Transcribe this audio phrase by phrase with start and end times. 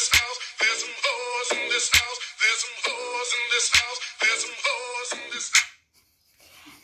[0.00, 0.38] this house.
[0.60, 2.18] There's some hoes in this house.
[2.40, 3.98] There's some hoes in this house.
[4.20, 5.72] There's some hoes in this house.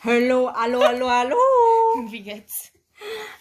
[0.03, 2.08] Hello, alô, alô, alô.
[2.10, 2.73] Vinhete.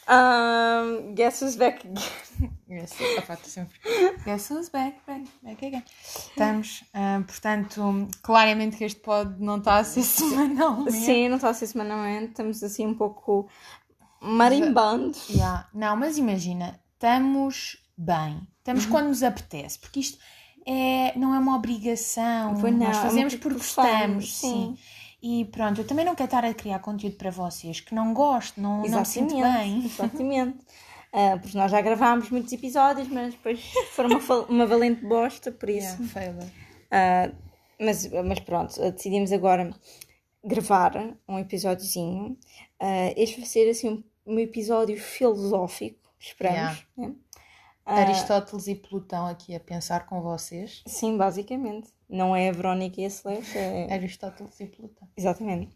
[0.08, 2.04] Um, guess who's back again?
[2.68, 3.78] Yes, tô sempre.
[4.26, 5.83] Guess who's back, back, back again.
[6.03, 10.92] Estamos, ah, portanto, claramente que este pod não está a ser semanalmente.
[10.92, 12.31] Sim, não está a ser semanalmente.
[12.31, 13.47] Estamos assim um pouco
[14.19, 15.15] marimbando.
[15.29, 15.69] Yeah.
[15.73, 18.41] Não, mas imagina, estamos bem.
[18.59, 20.18] Estamos quando nos apetece, porque isto
[20.66, 22.53] é, não é uma obrigação.
[22.53, 24.76] Não, Nós é fazemos porque gostamos, sim.
[24.76, 24.77] sim.
[25.22, 28.62] E pronto, eu também não quero estar a criar conteúdo para vocês que não gosto,
[28.62, 29.86] não, não me sinto bem.
[29.86, 30.58] Exatamente.
[31.12, 33.59] Ah, porque nós já gravámos muitos episódios, mas depois
[33.95, 35.98] foram uma, uma valente bosta, por isso.
[36.16, 36.48] Yeah.
[36.91, 37.31] Ah,
[37.80, 39.72] mas, mas pronto, decidimos agora
[40.44, 42.38] gravar um episódiozinho.
[42.80, 46.86] Ah, este vai ser assim um, um episódio filosófico, esperamos.
[46.98, 47.14] né?
[47.85, 50.81] Ah, Aristóteles e Plutão aqui a pensar com vocês.
[50.88, 51.89] sim, basicamente.
[52.09, 53.91] Não é a Verónica e a Celeste, é...
[53.94, 55.08] Aristóteles e Plutão.
[55.17, 55.75] Exatamente.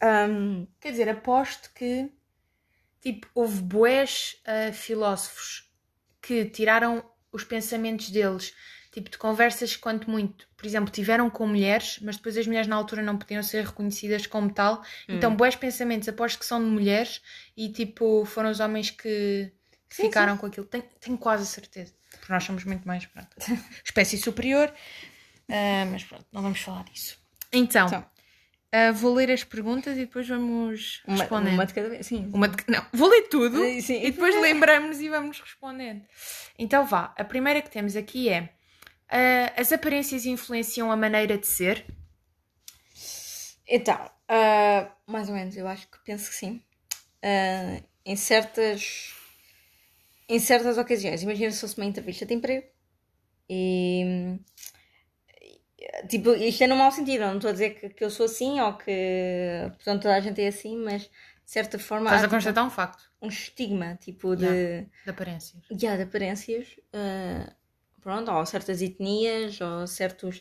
[0.00, 2.10] Ahm, Quer dizer, aposto que
[3.00, 5.70] tipo, houve bués ah, filósofos
[6.22, 8.54] que tiraram os pensamentos deles,
[8.92, 12.76] tipo, de conversas quanto muito, por exemplo, tiveram com mulheres, mas depois as mulheres na
[12.76, 14.82] altura não podiam ser reconhecidas como tal.
[15.08, 17.22] Então, bués pensamentos, aposto que são de mulheres
[17.56, 19.50] e tipo, foram os homens que
[19.90, 20.64] Sim, ficaram com aquilo.
[20.66, 21.92] Tenho, tenho quase certeza.
[22.10, 23.28] Porque nós somos muito mais, pronto,
[23.84, 24.72] espécie superior.
[25.48, 27.18] Ah, mas pronto, não vamos falar disso.
[27.52, 28.06] Então, Então.
[28.72, 31.54] ah, vou ler as perguntas e depois vamos uma, respondendo.
[31.54, 32.30] uma de cada vez, sim.
[32.32, 34.00] Uma de- Não, vou ler tudo sim.
[34.04, 36.04] e depois lembramos e vamos respondendo.
[36.58, 38.48] Então vá, a primeira que temos aqui é
[39.08, 41.84] ah, as aparências influenciam a maneira de ser?
[43.66, 44.10] Então,
[45.06, 46.62] mais ou menos, eu acho que penso que sim.
[48.04, 49.14] Em certas
[50.34, 52.66] em certas ocasiões, imagina se fosse uma entrevista de emprego
[53.48, 54.38] e
[56.08, 58.60] tipo, isto é no mau sentido, não estou a dizer que, que eu sou assim
[58.60, 58.92] ou que
[59.76, 61.10] portanto toda a gente é assim, mas de
[61.44, 64.88] certa forma Estás a tipo, constatar um facto um estigma tipo de, Yeah.
[65.04, 65.62] de aparências.
[65.70, 67.52] yeah, de aparências ah,
[68.00, 70.40] pronto, ou certas etnias ou certos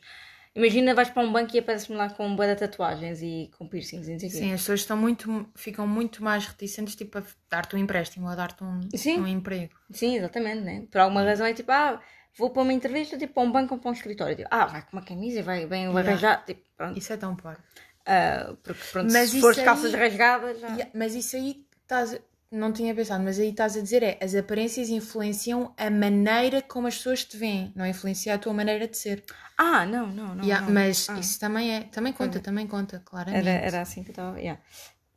[0.59, 4.09] Imagina, vais para um banco e aparece-me lá com um de tatuagens e com piercings
[4.09, 4.29] e não sei.
[4.29, 8.31] Sim, as pessoas estão muito, ficam muito mais reticentes tipo, a dar-te um empréstimo ou
[8.33, 8.81] a dar-te um,
[9.21, 9.73] um emprego.
[9.89, 10.83] Sim, exatamente, né?
[10.91, 12.01] Por alguma razão é tipo, ah,
[12.37, 14.35] vou para uma entrevista, tipo, para um banco ou para um escritório.
[14.35, 16.11] Tipo, ah, vai com uma camisa, vai bem vai Yeah.
[16.11, 16.45] arranjar.
[16.45, 16.99] Tipo, pronto.
[16.99, 17.61] Isso é tão parvo.
[18.05, 20.67] Ah, porque, pronto, Mas se aí- calças rasgadas, já.
[20.67, 22.19] Yeah, mas isso aí estás.
[22.51, 26.87] Não tinha pensado, mas aí estás a dizer é as aparências influenciam a maneira como
[26.87, 29.23] as pessoas te veem, não influencia a tua maneira de ser.
[29.57, 30.45] Ah, não, não, não.
[30.45, 30.73] Yeah, não.
[30.73, 33.45] mas Ah, isso também é, também conta, também conta, claramente.
[33.45, 34.39] era, era assim que eu estava.
[34.39, 34.61] Yeah.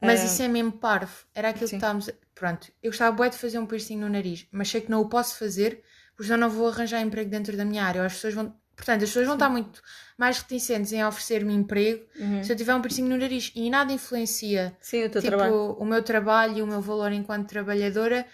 [0.00, 1.26] Mas Ah, isso é mesmo parvo.
[1.34, 1.76] Era aquilo sim.
[1.76, 2.09] que estávamos.
[2.09, 5.00] a- Pronto, eu gostava bué de fazer um piercing no nariz, mas sei que não
[5.00, 5.82] o posso fazer,
[6.16, 8.00] porque senão não vou arranjar emprego dentro da minha área.
[8.00, 8.54] Ou As pessoas vão.
[8.76, 9.82] Portanto, as pessoas vão estar muito
[10.18, 12.42] mais reticentes em oferecer-me emprego Uhum.
[12.42, 15.72] se eu tiver um piercing no nariz e nada influencia Sim, o teu tipo, trabalho.
[15.74, 18.26] o meu trabalho e o meu valor enquanto trabalhadora,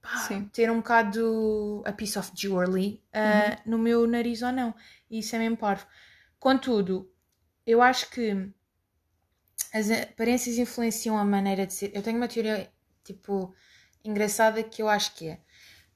[0.00, 0.48] pá, Sim.
[0.52, 3.72] ter um bocado a piece of jewelry ah, Uhum.
[3.72, 4.74] no meu nariz ou não.
[5.10, 5.84] E isso é mesmo parvo.
[6.38, 7.10] Contudo,
[7.66, 8.50] eu acho que
[9.72, 11.90] as aparências influenciam a maneira de ser.
[11.94, 12.70] Eu tenho uma teoria,
[13.04, 13.54] tipo,
[14.04, 15.40] engraçada que eu acho que é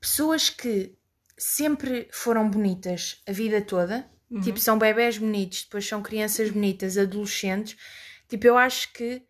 [0.00, 0.95] pessoas que
[1.38, 4.40] sempre foram bonitas a vida toda, Uhum.
[4.40, 7.76] tipo, são bebés bonitos, depois são crianças bonitas, adolescentes,
[8.28, 9.22] tipo, eu acho que.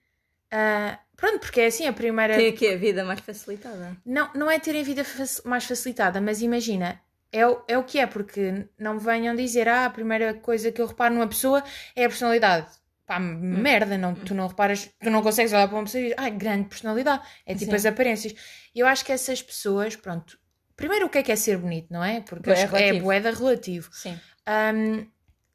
[0.50, 2.34] ah, pronto, porque é assim a primeira.
[2.36, 3.96] Tem aqui a vida mais facilitada.
[4.06, 6.98] Não, não é terem vida faci- mais facilitada, mas imagina,
[7.30, 10.80] é o, é o que é, porque não venham dizer, ah, a primeira coisa que
[10.80, 11.62] eu reparo numa pessoa
[11.94, 12.68] é a personalidade.
[13.06, 16.16] Pá, merda, não, tu não reparas, tu não consegues olhar para uma pessoa e dizer,
[16.18, 17.22] ah, grande personalidade.
[17.44, 17.76] É tipo Sim.
[17.76, 18.34] as aparências.
[18.74, 20.38] Eu acho que essas pessoas, pronto,
[20.76, 22.20] primeiro o que é que é ser bonito, não é?
[22.20, 23.04] Porque É que é relativo.
[23.04, 23.90] boeda relativo.
[23.92, 24.18] Sim.
[24.48, 25.06] Um,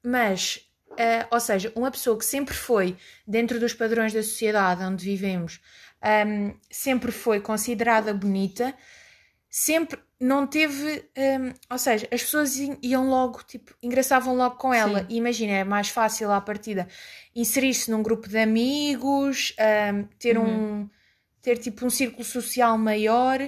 [0.03, 5.05] mas, uh, ou seja, uma pessoa que sempre foi dentro dos padrões da sociedade onde
[5.05, 5.61] vivemos,
[6.27, 8.73] um, sempre foi considerada bonita,
[9.49, 14.99] sempre não teve, um, ou seja, as pessoas iam logo, tipo, engraçavam logo com ela.
[14.99, 15.05] Sim.
[15.09, 16.87] E imagina, é mais fácil à partida
[17.35, 19.55] inserir-se num grupo de amigos,
[19.93, 20.89] um, ter um
[21.41, 23.39] ter tipo um círculo social maior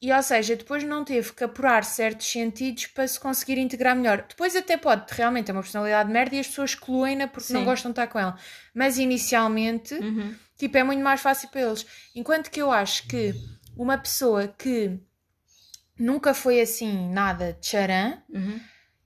[0.00, 4.24] e ou seja, depois não teve que apurar certos sentidos para se conseguir integrar melhor.
[4.28, 7.60] Depois até pode realmente ter uma personalidade de merda e as pessoas excluem-na porque não
[7.60, 7.66] Sim.
[7.66, 8.36] gostam de estar com ela.
[8.74, 10.34] Mas inicialmente, Uhum.
[10.58, 11.86] tipo, é muito mais fácil para eles.
[12.14, 13.34] Enquanto que eu acho que
[13.76, 14.98] uma pessoa que
[15.98, 18.60] nunca foi assim nada de charan, Uhum.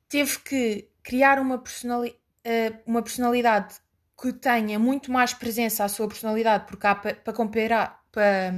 [0.09, 3.77] teve que criar uma, personali eh, uma personalidade
[4.21, 8.53] que tenha muito mais presença à sua personalidade, porque há pa- para comparar, para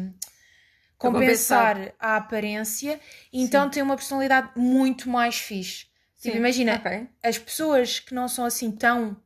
[1.11, 3.01] compensar a aparência,
[3.33, 5.87] e então tem uma personalidade muito mais fixe.
[6.21, 7.09] Tipo, Sim, imagina, ok.
[7.23, 9.17] as pessoas que não são assim tão.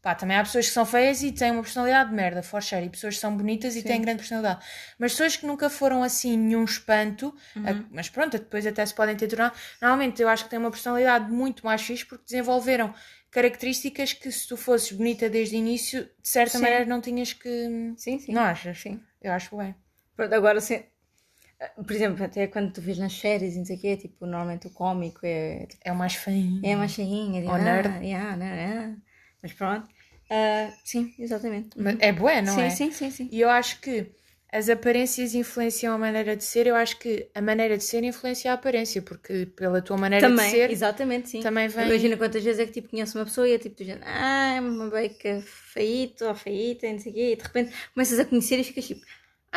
[0.00, 2.84] Pá, também há pessoas que são feias e têm uma personalidade de merda, for sure,
[2.84, 3.88] e pessoas que são bonitas e Sim.
[3.88, 4.62] têm grande personalidade.
[4.98, 7.66] Mas pessoas que nunca foram assim nenhum espanto, Uhum.
[7.66, 9.56] a- mas pronto, depois até se podem ter tornado.
[9.80, 12.94] Normalmente eu acho que têm uma personalidade muito mais fixe porque desenvolveram
[13.30, 16.64] características que se tu fosses bonita desde o início, de certa Sim.
[16.64, 17.94] maneira não tinhas que.
[17.96, 18.32] Sim, sim.
[18.32, 18.78] Não achas?
[18.78, 19.00] Sim.
[19.22, 19.74] Eu acho bem.
[20.14, 20.82] Pronto, agora sim.
[21.68, 24.66] Por exemplo, até quando tu vês nas séries e não sei o quê, tipo, normalmente
[24.66, 26.60] o cómico é, tipo, É o mais feinho.
[26.62, 27.88] é mais cheinha, tipo, Ou nerd.
[27.88, 28.96] ah, yeah, né, né.
[29.42, 29.88] mas pronto.
[30.30, 31.70] Ah, sim, exatamente.
[31.76, 32.70] Mas É bué, não sim, é?
[32.70, 33.28] sim, sim, sim.
[33.30, 34.10] E eu acho que
[34.50, 36.66] as aparências influenciam a maneira de ser.
[36.66, 40.44] Eu acho que a maneira de ser influencia a aparência, porque pela tua maneira Também,
[40.46, 40.70] de ser.
[40.70, 41.40] exatamente, sim.
[41.40, 43.84] também vem- Imagina quantas vezes é que tipo, conheces uma pessoa e é tipo, tu
[43.84, 47.72] já, ah, é uma beca feita ou feita, não sei o quê, e de repente
[47.92, 49.04] começas a conhecer e ficas tipo,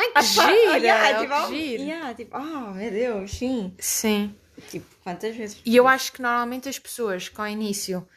[0.00, 0.76] Ai, que gira!
[0.78, 1.82] yeah, oh, tipo, oh, giro.
[1.82, 3.74] yeah, tipo, oh, meu Deus, sim.
[3.78, 4.34] Sim.
[4.70, 5.60] Tipo, quantas vezes?
[5.64, 8.08] E eu acho que normalmente as pessoas que ao início,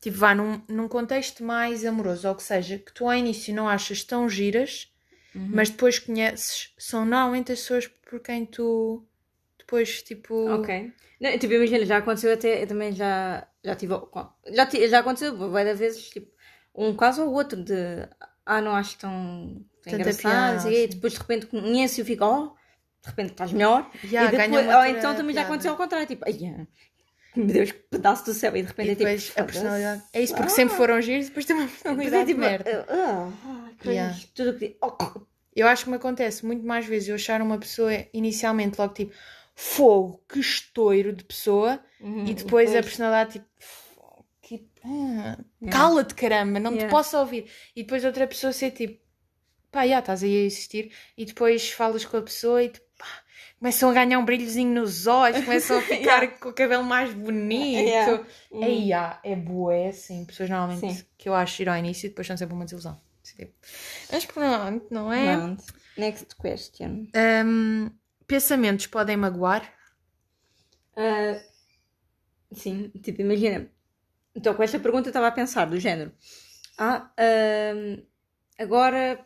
[0.00, 3.68] tipo, vá num, num contexto mais amoroso, ou que seja, que tu ao início não
[3.68, 4.90] achas tão giras,
[5.34, 5.48] Uhum.
[5.52, 9.04] mas depois conheces, são normalmente as pessoas por quem tu
[9.58, 10.48] depois, tipo.
[10.52, 10.92] Ok.
[11.20, 13.94] Não, tipo, imagina, já aconteceu até, eu também já, já tive,
[14.52, 16.30] já, já aconteceu várias vezes, tipo,
[16.74, 17.74] um caso ou outro de,
[18.46, 22.24] ah, não acho tão, Tanta engraçado, piada, e depois de repente conheço e eu fico,
[22.24, 22.48] oh,
[23.02, 23.90] de repente estás melhor.
[24.04, 26.66] Yeah, e depois, ou então também já aconteceu ao contrário, tipo, ai,
[27.36, 30.02] meu Deus, que pedaço do céu, e de repente E é tipo, depois a personalidade.
[30.12, 30.54] É isso, porque Ah.
[30.54, 32.86] sempre foram giros e depois tem uma Depois personalidade é tipo, merda.
[32.88, 34.18] ah, ah, Yeah.
[34.34, 35.20] tudo que oh,
[35.54, 39.12] Eu acho que me acontece muito mais vezes eu achar uma pessoa inicialmente logo tipo
[39.54, 43.46] fogo, que estouro de pessoa uhum, e depois a personalidade tipo
[44.40, 44.88] que ah,
[45.60, 45.70] Yeah.
[45.70, 46.88] cala-te caramba, não Yeah.
[46.88, 47.50] te posso ouvir.
[47.76, 49.03] E depois outra pessoa ser tipo
[49.74, 53.06] pá, já estás aí a existir e depois falas com a pessoa e pá,
[53.58, 56.38] começam a ganhar um brilhozinho nos olhos, começam a ficar Yeah.
[56.38, 57.88] com o cabelo mais bonito.
[57.88, 58.24] Yeah.
[58.62, 60.24] Aí há, é bué, sim.
[60.24, 61.04] Pessoas normalmente Sim.
[61.18, 63.00] que eu acho ir ao início e depois são sempre uma desilusão.
[63.22, 63.52] Tipo,
[64.12, 65.36] Mas pronto, não é?
[65.36, 65.64] Pronto.
[65.96, 67.08] Next question.
[67.44, 67.90] Hum,
[68.26, 69.72] pensamentos podem magoar?
[70.96, 71.40] Ah,
[72.52, 73.68] sim, tipo, imagina.
[74.36, 76.12] Então, com esta pergunta eu estava a pensar, do género.
[76.76, 77.10] Ah,
[78.58, 79.24] agora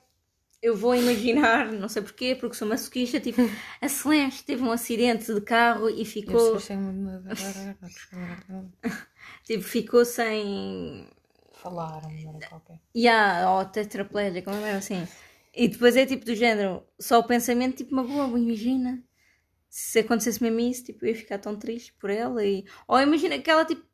[0.62, 3.40] eu vou imaginar, não sei porquê, porque sou masoquista, tipo,
[3.80, 6.58] a Celeste teve um acidente de carro e ficou,
[9.44, 11.08] tipo, ficou sem.
[11.52, 12.80] Falar, uma qualquer.
[12.96, 15.06] Yeah, ou tetraplégica, como é assim.
[15.54, 19.02] E depois é tipo do género, só o pensamento tipo magoa, imagina.
[19.68, 22.64] Se acontecesse mesmo isso, tipo, eu ia ficar tão triste por ela e.
[22.86, 23.86] Ou imagina que ela tipo.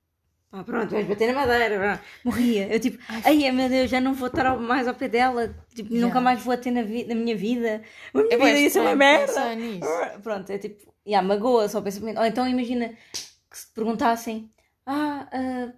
[0.54, 2.72] Pá, pronto, vais bater na madeira, morria.
[2.72, 6.04] Eu tipo, ai meu Deus, já não vou estar mais ao pé dela, tipo, nunca
[6.06, 6.20] Yeah.
[6.20, 7.82] mais vou a ter na, vi- na minha vida.
[8.14, 9.42] A minha É bué vida ia ser uma merda.
[10.22, 12.18] Pronto, é tipo, yeah, magoa só o pensamento.
[12.20, 12.90] Ou então imagina
[13.50, 14.48] que se te perguntassem,
[14.86, 15.72] ah, ah,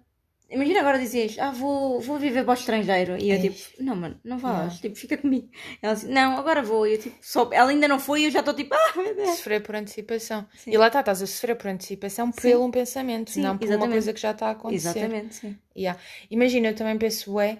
[0.49, 3.17] imagina agora dizias, ah, vou, vou viver para o estrangeiro.
[3.17, 3.49] E eu Ei.
[3.49, 4.81] tipo, não, mano, não vais, Yeah.
[4.81, 5.49] tipo, fica comigo.
[5.81, 6.87] Ela disse, não, agora vou.
[6.87, 9.15] E eu tipo, só, ela ainda não foi e eu já estou tipo, ah, meu
[9.15, 9.37] Deus.
[9.37, 10.47] Sofrer por antecipação.
[10.57, 10.71] Sim.
[10.71, 13.71] E lá está, estás a sofrer por antecipação pelo um pensamento, Sim, não por uma
[13.73, 13.91] exatamente.
[13.93, 14.89] coisa que já está a acontecer.
[14.89, 15.57] Exatamente, sim.
[15.75, 15.99] Yeah.
[16.31, 17.59] Imagina, eu também penso, é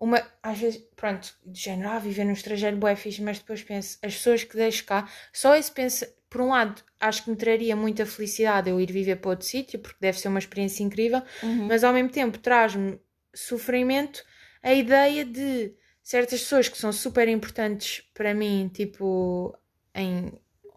[0.00, 3.96] uma, às vezes, pronto, de género, ah, viver no estrangeiro, bué fixe, mas depois penso,
[4.02, 7.76] as pessoas que deixo cá, só esse pensa, por um lado, acho que me traria
[7.76, 11.68] muita felicidade eu ir viver para outro sítio, porque deve ser uma experiência incrível, Uhum.
[11.68, 12.98] mas ao mesmo tempo traz-me
[13.32, 14.24] sofrimento
[14.60, 19.56] a ideia de certas pessoas que são super importantes para mim, tipo,
[19.94, 20.32] em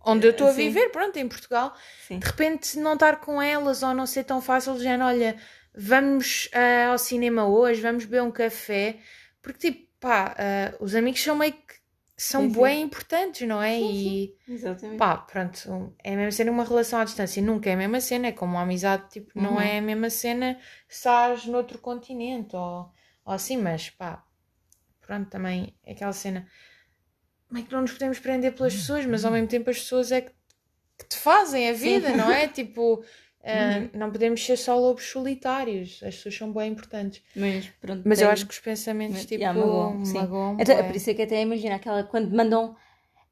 [0.05, 0.67] onde eu estou a Sim.
[0.67, 1.75] viver, pronto, em Portugal,
[2.07, 2.19] Sim.
[2.19, 5.37] de repente não estar com elas ou não ser tão fácil de género, olha,
[5.75, 8.97] vamos ah, ao cinema hoje, vamos beber um café,
[9.41, 11.76] porque tipo, pá, ah, os amigos são meio que
[12.17, 12.61] são Sim, sim.
[12.61, 13.77] bem importantes, não é?
[13.79, 14.97] Sim, e Exatamente.
[14.97, 18.27] pá, pronto, é a mesma cena uma relação à distância, nunca é a mesma cena,
[18.27, 19.61] é como uma amizade, tipo, não Uhum.
[19.61, 22.91] é a mesma cena se estás noutro continente ou,
[23.25, 24.23] ou assim, mas pá,
[25.01, 26.47] pronto, também é aquela cena.
[27.47, 30.11] Como é que não nos podemos prender pelas pessoas, mas ao mesmo tempo as pessoas
[30.11, 30.31] é que,
[30.97, 32.47] que te fazem a vida, não é?
[32.49, 33.03] Tipo,
[33.47, 37.21] ah, não podemos ser só lobos solitários, as pessoas são bem importantes.
[37.35, 38.01] Mas pronto.
[38.05, 41.13] Mas eu acho que os pensamentos, Mas, tipo, yeah, magoam, magoam é por isso é
[41.13, 42.75] que até imagina aquela quando mandam.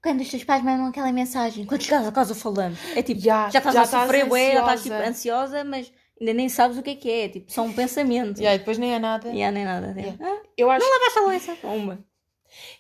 [0.02, 3.50] Quando os teus pais mandam aquela mensagem, quando chegares a casa falando, é tipo, Já-
[3.50, 5.64] já, estás já a sofrer, bué, já estás tipo, ansiosa.
[5.64, 5.92] mas
[6.22, 8.38] ainda nem sabes o que é que é, tipo, só um pensamento.
[8.40, 9.30] Yeah, e depois nem é nada.
[9.30, 10.00] Yeah, nem nada.
[10.00, 10.16] Yeah.
[10.22, 11.22] Ah, Eu acho não lavaste a
[11.54, 11.68] louça.
[11.68, 12.06] Uma.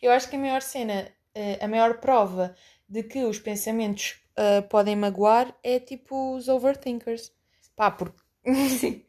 [0.02, 2.56] Eu acho que a maior cena, eh, a maior prova
[2.88, 7.32] de que os pensamentos eh, podem magoar é tipo os overthinkers.
[7.76, 8.18] Pá, porque,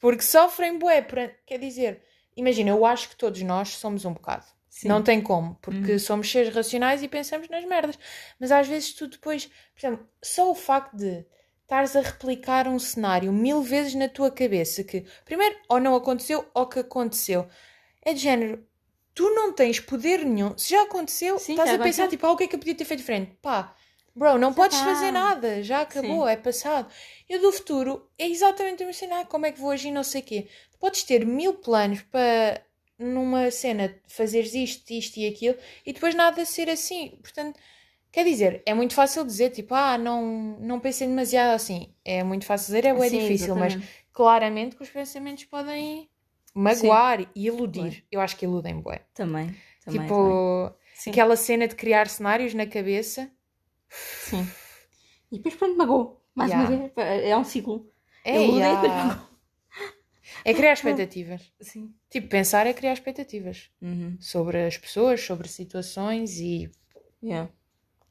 [0.00, 1.02] porque sofrem bué.
[1.02, 2.02] para- Quer dizer,
[2.36, 4.44] imagina, eu acho que todos nós somos um bocado.
[4.68, 4.88] Sim.
[4.88, 5.98] Não tem como, porque Uhum.
[5.98, 7.98] somos seres racionais e pensamos nas merdas.
[8.38, 11.24] Mas às vezes tu depois, por exemplo, só o facto de
[11.62, 16.46] estares a replicar um cenário mil vezes na tua cabeça que, primeiro, ou não aconteceu
[16.54, 17.48] ou que aconteceu.
[18.02, 18.64] É de género,
[19.14, 20.56] tu não tens poder nenhum.
[20.58, 22.74] Se já aconteceu, Sim, estás a pensar, tipo, ah, o que é que eu podia
[22.74, 23.32] ter feito diferente?
[23.40, 23.74] Pá,
[24.16, 24.84] bro, não podes tá.
[24.84, 26.32] fazer nada, já acabou, Sim.
[26.32, 26.90] é passado.
[27.28, 29.90] E o do futuro é exatamente a mesma cena, ah, como é que vou agir,
[29.90, 30.48] não sei o quê.
[30.80, 32.62] Podes ter mil planos para,
[32.98, 37.18] numa cena, fazeres isto, isto e aquilo, e depois nada ser assim.
[37.22, 37.60] Portanto,
[38.10, 41.94] quer dizer, é muito fácil dizer, tipo, ah, não, não pensei demasiado assim.
[42.04, 44.06] É muito fácil dizer, é Sim, difícil, mas exatamente.
[44.12, 46.08] claramente que os pensamentos podem
[46.54, 48.04] magoar e iludir.
[48.10, 49.02] Eu acho que iludem bué.
[49.12, 49.54] Também.
[49.84, 50.74] também tipo, também.
[50.94, 51.10] Sim.
[51.10, 53.30] aquela cena de criar cenários na cabeça.
[53.88, 54.48] Sim.
[55.30, 56.22] E depois pronto, magou.
[56.34, 56.68] Mais Yeah.
[56.70, 56.92] uma vez.
[57.24, 57.90] É um ciclo.
[58.24, 58.80] É, Iludem, yeah.
[58.82, 59.26] depois magou.
[60.44, 61.52] é criar expectativas.
[61.60, 61.94] Sim.
[62.10, 64.16] Tipo, pensar é criar expectativas Uhum.
[64.20, 66.70] sobre as pessoas, sobre situações e.
[67.22, 67.50] Yeah.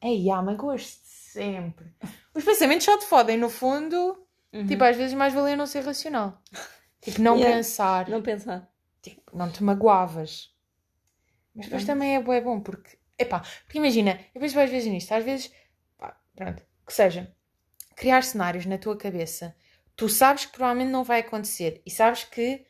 [0.01, 1.86] Ei, ah, magoas sempre.
[2.34, 4.25] Os pensamentos só te fodem, no fundo.
[4.53, 4.65] Uhum.
[4.67, 6.41] Tipo, às vezes mais valia não ser racional.
[7.01, 7.55] Tipo, não Yeah.
[7.58, 8.10] pensar.
[8.10, 8.70] Não pensar.
[9.01, 10.51] Tipo, não te magoavas.
[11.53, 12.98] Mas depois também é bué bom, porque...
[13.17, 15.12] Epá, porque imagina, eu penso várias vezes nisto.
[15.13, 15.51] Às vezes,
[16.36, 17.34] pronto, que seja,
[17.96, 19.56] criar cenários na tua cabeça.
[19.96, 21.82] Tu sabes que provavelmente não vai acontecer.
[21.86, 22.65] E sabes que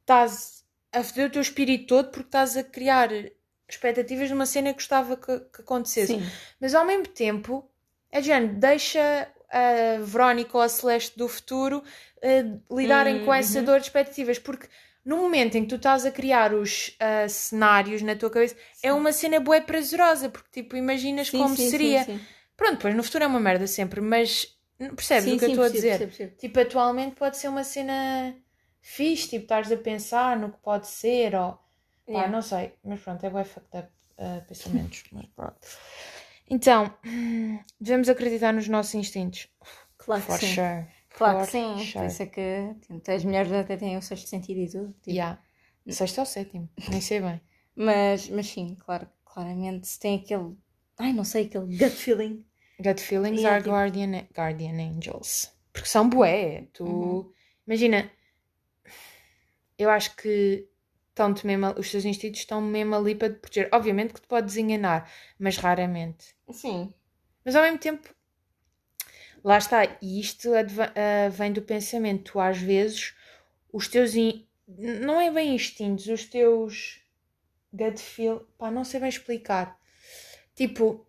[0.00, 3.10] estás a foder o teu espírito todo porque estás a criar
[3.68, 6.14] expectativas de uma cena que gostava que, que acontecesse.
[6.14, 6.32] Sim.
[6.60, 7.68] Mas ao mesmo tempo,
[8.10, 11.82] é de género, deixa a Verónica ou a Celeste do futuro
[12.22, 13.64] eh, lidarem Hum, com essa uhum.
[13.64, 14.68] dor de expectativas, porque
[15.04, 18.92] no momento em que tu estás a criar os ah, cenários na tua cabeça, é
[18.92, 22.04] uma cena bué prazerosa, porque tipo, imaginas Sim, como sim, seria.
[22.04, 22.26] Sim, sim.
[22.56, 24.56] Pronto, depois no futuro é uma merda sempre, mas
[24.96, 25.98] percebes Sim, o que eu sim, estou a dizer?
[25.98, 26.36] percebo, percebo.
[26.36, 28.34] Tipo, atualmente pode ser uma cena
[28.80, 31.58] fixe, tipo, estás a pensar no que pode ser, ou
[32.10, 32.28] Pá, Yeah.
[32.28, 35.58] não sei, mas pronto, é bué fucked up uh, pensamentos, mas pronto.
[36.48, 36.94] Então,
[37.80, 39.48] devemos acreditar nos nossos instintos.
[39.98, 40.46] Claro que For sim.
[40.54, 40.86] sure.
[41.10, 41.74] Claro For que sim.
[41.74, 42.06] Por sure.
[42.06, 44.92] isso é que tipo, as mulheres até têm o sexto sentido e tudo.
[45.02, 45.10] tipo.
[45.10, 45.40] Yeah.
[45.88, 47.40] Sexto ou sétimo, nem sei bem.
[47.76, 50.56] Mas, mas sim, claro, claramente se tem aquele.
[50.98, 52.44] Ai, não sei, aquele gut feeling.
[52.80, 55.52] Gut feelings Yeah, are tipo- guardian, guardian angels.
[55.72, 56.68] Porque são bué.
[56.72, 56.84] Tu.
[56.84, 57.32] Uhum.
[57.66, 58.10] Imagina,
[59.78, 60.68] eu acho que
[61.10, 63.68] estão-te mesmo, os teus instintos estão mesmo ali para te proteger.
[63.72, 66.34] Obviamente que te podes enganar, mas raramente.
[66.52, 66.92] Sim.
[67.44, 68.08] Mas ao mesmo tempo,
[69.42, 72.32] lá está, e isto ah, vem do pensamento.
[72.32, 73.14] Tu às vezes,
[73.72, 74.14] os teus.
[74.14, 77.00] in- Não é bem instintos, os teus.
[77.72, 78.46] Gut feel.
[78.56, 79.76] Pá, não sei bem explicar.
[80.54, 81.06] Tipo,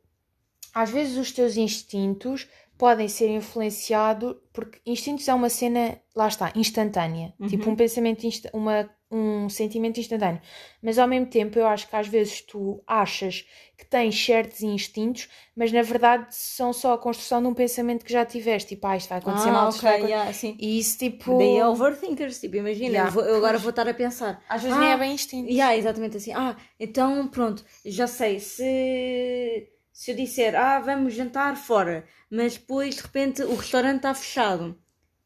[0.74, 2.48] às vezes os teus instintos
[2.78, 4.36] podem ser influenciados.
[4.52, 7.34] Porque instintos é uma cena, lá está, instantânea.
[7.40, 7.48] Uhum.
[7.48, 10.42] Tipo, um pensamento, insta- uma, um sentimento instantâneo.
[10.82, 13.46] Mas ao mesmo tempo, eu acho que às vezes tu achas
[13.78, 18.12] que tens certos instintos, mas na verdade são só a construção de um pensamento que
[18.12, 18.70] já tiveste.
[18.76, 20.56] Tipo, ah, isto vai acontecer ah, mal, ok, isto vai yeah, sim.
[20.60, 21.38] E isso, tipo.
[21.38, 24.42] Daí é overthinkers, tipo, imagina, Yeah, eu, vou- eu agora vou estar a pensar.
[24.50, 25.52] Às vezes ah, nem é bem instinto.
[25.52, 26.34] Yeah, exatamente assim.
[26.34, 28.40] Ah, então pronto, já sei.
[28.40, 34.14] Se, se eu disser, ah, vamos jantar fora, mas depois de repente o restaurante está
[34.14, 34.78] fechado,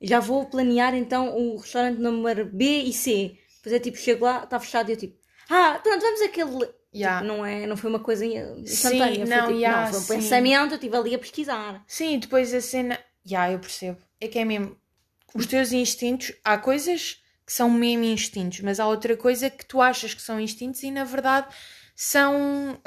[0.02, 3.38] já vou planear então o restaurante número B e C.
[3.62, 5.18] Depois é tipo, chego lá, está fechado e eu tipo,
[5.50, 6.70] ah, pronto, vamos àquele.
[6.94, 7.22] Yeah.
[7.22, 10.02] Tipo, não, é, não foi uma coisa instantânea, não, foi, tipo, yeah, não, foi um
[10.02, 10.24] sim.
[10.24, 11.84] pensamento, eu estive ali a pesquisar.
[11.88, 13.00] Sim, depois a cena.
[13.24, 13.98] Já, eu percebo.
[14.20, 14.78] É que é mesmo.
[15.36, 16.32] Os teus instintos.
[16.44, 20.40] Há coisas que são mesmo instintos, mas há outra coisa que tu achas que são
[20.40, 21.48] instintos e na verdade
[21.96, 22.80] são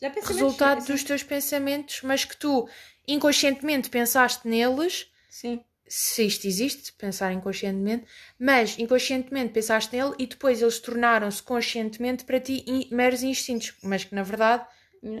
[0.00, 2.68] pensamentos, resultado dos teus pensamentos, mas que tu
[3.06, 5.10] inconscientemente pensaste neles.
[5.30, 5.64] Sim.
[5.88, 8.06] Se isto existe, pensar inconscientemente,
[8.38, 14.02] mas inconscientemente pensaste nele e depois eles tornaram-se conscientemente para ti in- meros instintos, mas
[14.04, 14.66] que na verdade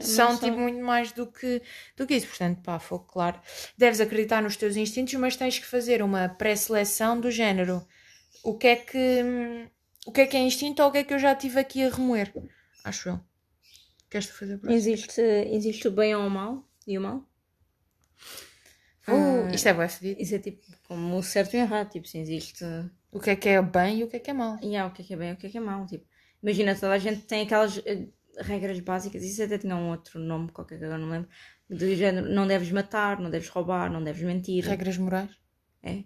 [0.00, 1.62] são Não tipo muito mais do que,
[1.96, 2.26] do que isso.
[2.26, 3.40] Portanto, pá, fogo claro.
[3.78, 7.86] Deves acreditar nos teus instintos, mas tens que fazer uma pré-seleção do género.
[8.42, 9.22] O que é que
[10.06, 11.84] o que é que é instinto ou o que é que eu já tive aqui
[11.84, 12.32] a remoer?
[12.84, 13.20] Acho eu.
[14.10, 17.24] Queres fazer por Existe, existe o bem ou o mal e o mal?
[19.08, 20.20] Uh, isto é bem fedido.
[20.20, 22.64] Isso é tipo como o certo e o errado, tipo, se existe.
[23.12, 24.58] O que é que é bem e o que é que é mal.
[24.62, 25.86] E há o que é que é bem e o que é que é mau.
[25.86, 26.04] Tipo,
[26.42, 28.06] imagina, toda a gente tem aquelas eh,
[28.38, 31.28] regras básicas, isso até tinha um outro nome, qualquer que agora não lembro,
[31.70, 34.64] do género, não deves matar, não deves roubar, não deves mentir.
[34.64, 35.30] Regras morais.
[35.82, 36.04] É.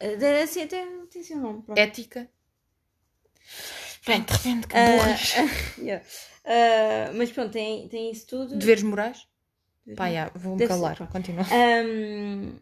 [0.00, 1.62] Eh, Assim, até tem assim um nome.
[1.62, 1.78] pronto.
[1.78, 2.28] Ética.
[4.06, 5.34] Bem, de repente, que Ah, burras.
[5.78, 6.04] Yeah.
[6.44, 8.56] Ah, mas pronto, tem, tem isso tudo.
[8.56, 9.26] Deveres morais?
[9.96, 10.96] Pá, já, vou-me ser, calar.
[11.08, 11.44] Continua.
[11.50, 12.58] Ahm,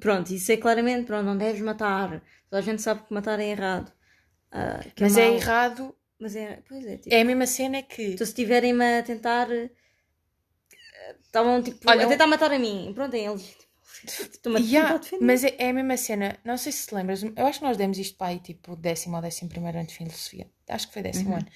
[0.00, 2.22] pronto, isso é claramente, pronto, não deves matar.
[2.48, 3.92] Toda a gente sabe que matar é errado.
[4.50, 5.36] Ah, que Mas é mau.
[5.36, 5.94] errado.
[6.20, 8.02] Mas é, pois é, tipo, É a mesma cena que.
[8.14, 9.50] então se estiverem-me a tentar.
[9.50, 9.70] eh,
[11.26, 12.92] Estavam tipo Olha, a tentar matar a mim.
[12.94, 13.56] Pronto, é eles.
[14.58, 16.38] Yeah, mas é, é a mesma cena.
[16.44, 17.22] Não sei se te lembras.
[17.22, 19.94] Eu acho que nós demos isto para aí, tipo, décimo ou décimo primeiro ano de
[19.94, 20.50] filosofia.
[20.68, 21.38] Acho que foi décimo Uhum.
[21.38, 21.46] ano.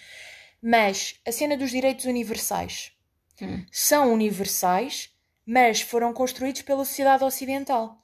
[0.63, 2.93] Mas a cena dos direitos universais
[3.41, 3.65] Hum.
[3.71, 5.15] são universais,
[5.45, 8.03] mas foram construídos pela sociedade ocidental.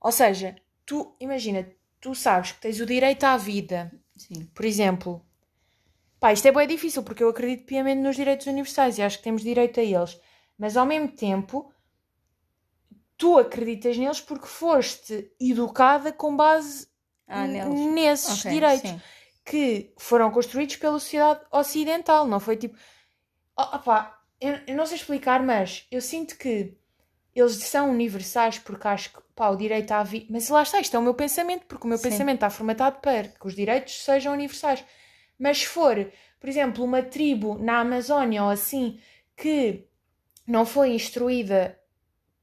[0.00, 1.68] Ou seja, tu, imagina,
[2.00, 4.48] tu sabes que tens o direito à vida, Sim.
[4.54, 5.24] por exemplo.
[6.20, 9.24] Pá, isto é bem difícil porque eu acredito piamente nos direitos universais e acho que
[9.24, 10.20] temos direito a eles.
[10.58, 11.72] Mas ao mesmo tempo,
[13.16, 16.86] tu acreditas neles porque foste educada com base
[17.26, 19.00] Ah, nesses Ok, direitos sim.
[19.44, 22.26] que foram construídos pela sociedade ocidental.
[22.26, 22.76] Não foi tipo.
[23.56, 26.74] Opá, eu, eu não sei explicar, mas eu sinto que
[27.34, 30.26] eles são universais porque acho que pá, o direito à vida.
[30.30, 32.08] Mas lá está, isto é o meu pensamento, porque o meu Sim.
[32.08, 34.84] pensamento está formatado para que os direitos sejam universais.
[35.38, 39.00] Mas se for, por exemplo, uma tribo na Amazónia ou assim
[39.36, 39.84] que
[40.46, 41.78] não foi instruída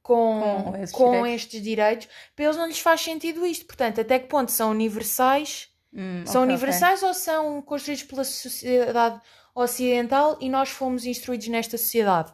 [0.02, 1.26] com, Com esses com direitos.
[1.26, 3.66] estes direitos, para eles não lhes faz sentido isto.
[3.66, 5.68] Portanto, até que ponto são universais?
[5.92, 6.68] Hum, São ok, ok.
[6.68, 9.20] universais ou são construídos pela sociedade
[9.62, 12.32] ocidental e nós fomos instruídos nesta sociedade?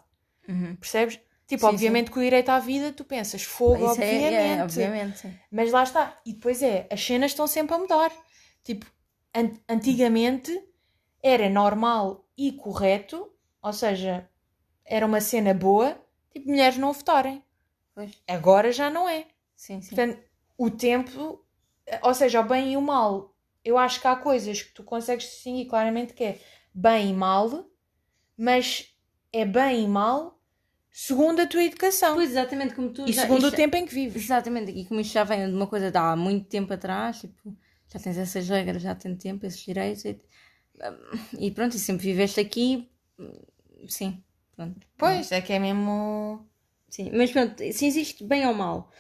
[0.49, 0.77] Uhum.
[0.77, 1.19] Percebes?
[1.47, 4.35] Tipo, Sim, obviamente que o direito à vida, tu pensas, fogo, Isso é- obviamente.
[4.35, 5.19] é, obviamente.
[5.19, 5.35] sim.
[5.51, 6.19] Mas lá está.
[6.25, 8.11] E depois é, as cenas estão sempre a mudar.
[8.65, 8.87] Tipo,
[9.35, 10.63] an- antigamente
[11.23, 13.31] era normal e correto,
[13.63, 14.29] ou seja,
[14.85, 15.97] era uma cena boa,
[16.33, 17.43] tipo, mulheres não votarem.
[17.95, 18.11] Pois.
[18.27, 19.27] Agora já não é.
[19.55, 19.95] Sim, sim.
[19.95, 20.21] Portanto,
[20.57, 21.45] o tempo,
[22.03, 25.27] ou seja, o bem e o mal, eu acho que há coisas que tu consegues
[25.27, 26.41] distinguir claramente que é
[26.75, 27.67] bem e mal,
[28.37, 28.95] mas
[29.33, 30.39] é bem e mal
[30.91, 33.87] segundo a tua educação Pois, exatamente como tu e já- segundo o isto- tempo em
[33.87, 34.23] que vives.
[34.25, 37.57] Exatamente, e como isto já vem de uma coisa de há muito tempo atrás, tipo,
[37.93, 40.21] já tens essas regras, já tem tempo, esses direitos, e,
[41.39, 42.89] e pronto, e sempre viveste aqui,
[43.89, 44.23] sim,
[44.55, 44.87] pronto.
[44.99, 46.47] Pois, é que é mesmo.
[46.89, 48.91] Sim, mas pronto, se existe bem ou mal,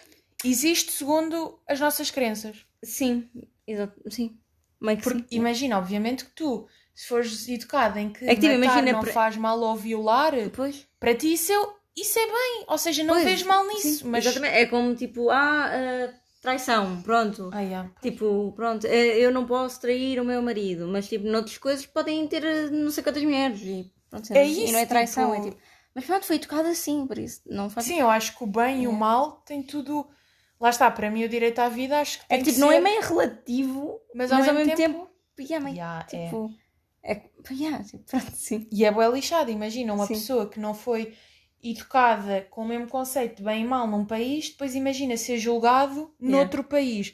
[0.44, 2.66] Existe segundo as nossas crenças.
[2.82, 3.28] sim,
[3.66, 4.36] exato, sim,
[4.80, 5.36] Porque sim.
[5.36, 9.00] imagina, obviamente, que tu, se fores educado em que, É que, tipo, matar imagina, não
[9.00, 11.56] pre- faz mal ou violar, Depois, para ti isso é,
[11.96, 12.64] isso é bem.
[12.68, 13.98] Ou seja, não Pois, vês mal nisso.
[13.98, 14.24] sim, mas.
[14.26, 17.50] exatamente, é como tipo, ah, ah, traição, pronto.
[17.52, 17.90] Ah, yeah.
[18.00, 22.26] Tipo, pronto, eh, eu não posso trair o meu marido, mas tipo, noutras coisas podem
[22.26, 25.46] ter eh, não sei quantas mulheres e pronto, É e isso, não é traição, tipo-
[25.46, 25.62] é tipo.
[25.94, 28.82] Mas pronto, foi educada assim, por isso não faz Sim, eu acho que o bem
[28.84, 28.96] e o É.
[28.96, 30.08] mal tem tudo.
[30.58, 32.60] Lá está, para mim o direito à vida acho que É tem que que tipo,
[32.60, 36.06] não ser- é meio relativo, Mas mas, ao ao, mesmo mesmo tempo, yeah, Yeah, é.
[36.06, 36.61] tipo, é,
[37.50, 38.68] yeah, tipo, pronto, sim.
[38.70, 40.14] E é bué lixado, imagina uma Sim.
[40.14, 41.14] pessoa que não foi
[41.62, 46.12] educada com o mesmo conceito de bem e mal num país, depois imagina ser julgado
[46.20, 47.12] noutro país.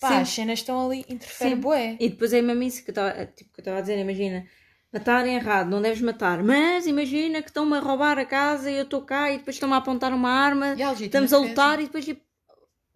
[0.00, 0.14] Pá, Sim.
[0.20, 1.60] as cenas estão ali, interfere Sim.
[1.60, 1.96] bué.
[1.98, 4.46] E depois é mesmo isso que eu estava tipo, a dizer, imagina,
[4.92, 8.76] matar é errado, não deves matar, mas imagina que estão-me a roubar a casa e
[8.76, 12.04] eu estou cá e depois estão-me a apontar uma arma, estamos a lutar e depois
[12.04, 12.22] tipo,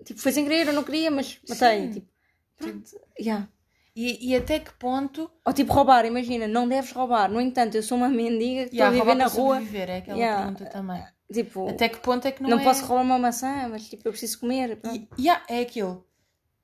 [0.04, 1.80] tipo, foi sem querer, eu não queria, mas matei.
[1.80, 1.92] Sim.
[1.92, 2.06] Tipo,
[2.56, 3.48] pronto, yeah.
[3.94, 7.30] E, e até que ponto Ou tipo roubar, imagina, não deves roubar.
[7.30, 9.56] No entanto, eu sou uma mendiga que estou Yeah, a viver na rua.
[9.56, 10.42] sobreviver, é aquela Yeah.
[10.42, 11.04] pergunta também.
[11.32, 12.64] Tipo, Até que ponto é que não, não, é...
[12.64, 14.78] posso roubar uma maçã, mas tipo, eu preciso comer.
[14.92, 16.06] E, yeah, é aquilo.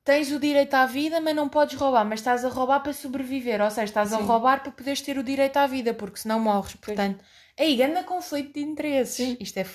[0.05, 2.05] Tens o direito à vida, mas não podes roubar.
[2.05, 3.61] Mas estás a roubar para sobreviver.
[3.61, 4.25] Ou seja, estás a Sim.
[4.25, 6.75] roubar para poderes ter o direito à vida, porque senão morres.
[6.77, 7.23] Portanto,
[7.59, 9.17] aí ganda conflito de interesses.
[9.17, 9.37] Sim.
[9.39, 9.67] Isto é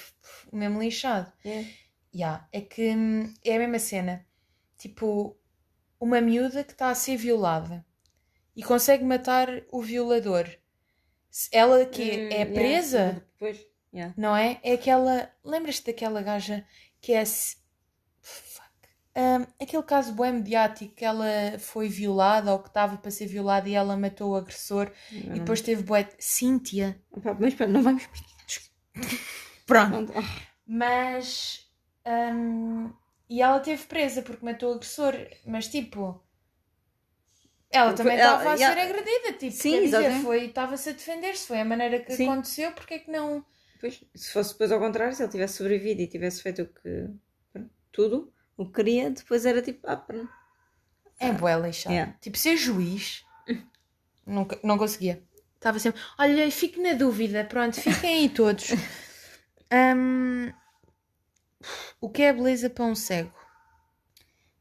[0.51, 1.31] mesmo lixado.
[1.45, 1.65] É.
[2.15, 4.25] Yeah, é que hum, é a mesma cena.
[4.77, 5.35] Tipo,
[6.03, 7.85] uma miúda que está a ser violada
[8.55, 10.47] e consegue matar o violador.
[11.51, 12.53] Ela que Hum, é yeah.
[12.53, 14.13] presa, Depois, yeah.
[14.17, 14.59] não é?
[14.63, 15.31] É aquela.
[15.43, 16.65] Lembras-te daquela gaja
[17.01, 17.23] que é.
[18.21, 18.63] Fuck.
[19.15, 21.25] Hum, aquele caso bem mediático que ela
[21.59, 25.61] foi violada ou que estava para ser violada e ela matou o agressor e depois
[25.61, 26.07] teve bué.
[26.19, 27.01] Cíntia.
[27.39, 28.03] Mas pronto, não vamos.
[29.65, 30.11] Pronto.
[30.11, 30.13] Pronto.
[30.65, 31.67] Mas.
[32.05, 32.91] hum,
[33.35, 35.13] e ela teve presa porque matou o agressor.
[35.45, 36.23] Mas tipo.
[37.71, 39.33] Ela Porque também ela- estava a ser agredida.
[39.39, 41.47] Tipo, Sim, quer dizer, foi, estava-se a defender-se.
[41.47, 42.29] Foi a maneira que Sim.
[42.29, 42.71] aconteceu.
[42.73, 43.43] Porque é que não.
[43.79, 47.09] Pois, se fosse depois ao contrário, se ele tivesse sobrevivido e tivesse feito o que.
[47.91, 49.79] tudo o que queria, depois era tipo.
[49.87, 50.29] Ah, pronto.
[51.19, 51.93] É bué lixado.
[51.93, 52.13] Yeah.
[52.21, 53.25] Tipo, ser juiz.
[54.27, 55.23] Nunca, não conseguia.
[55.55, 55.99] Estava sempre.
[56.19, 57.43] Olha, fico na dúvida.
[57.45, 58.67] Pronto, fiquem aí todos.
[59.75, 60.51] Hum,
[62.01, 63.31] o que é beleza para um cego?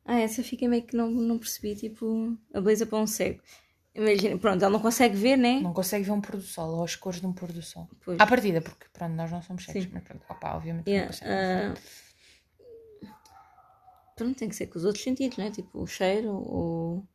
[0.04, 3.40] Ah, essa fica meio que não, não percebi, tipo, a beleza para um cego.
[3.94, 5.60] Imagina, pronto, ele não consegue ver, né?
[5.60, 7.88] Não consegue ver um pôr do sol ou as cores de um pôr do sol.
[8.04, 8.18] Pois.
[8.18, 9.90] À partida, porque pronto, nós não somos cegos, Sim.
[9.92, 11.30] mas pronto, opá, obviamente Yeah, não consegue.
[11.30, 11.74] ah,
[14.14, 15.50] Pronto, tem que ser com os outros sentidos, né?
[15.50, 17.06] Tipo, o cheiro, o.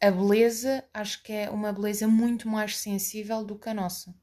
[0.00, 4.14] A beleza, acho que é uma beleza muito mais sensível do que a nossa.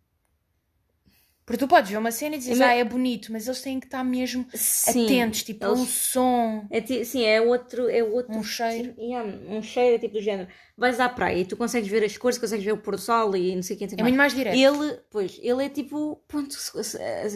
[1.46, 3.88] Porque tu podes ver uma cena e dizer, ah, é bonito, mas eles têm que
[3.88, 8.04] estar mesmo Sim, atentos, tipo, a um eles- som, É, ti- sim, é outro, é
[8.04, 8.90] outro um cheiro.
[8.90, 10.48] tipo, yeah, um cheiro tipo do género.
[10.78, 13.36] Vais à praia e tu consegues ver as cores, consegues ver o pôr do sol
[13.36, 13.86] e não sei o que.
[13.86, 14.58] É muito mais direto.
[14.58, 16.56] Ele, pois, ele é tipo, pronto,